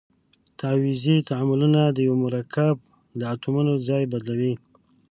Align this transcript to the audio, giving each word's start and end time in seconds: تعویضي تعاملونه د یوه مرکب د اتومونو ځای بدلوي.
تعویضي 0.59 1.15
تعاملونه 1.29 1.81
د 1.89 1.97
یوه 2.07 2.17
مرکب 2.25 2.75
د 3.19 3.21
اتومونو 3.33 3.73
ځای 3.87 4.03
بدلوي. 4.13 4.53